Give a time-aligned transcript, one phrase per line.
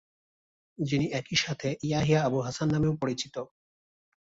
[0.77, 3.35] যিনি একই সাথে ইয়াহিয়া আবু হাসান নামেও পরিচিত।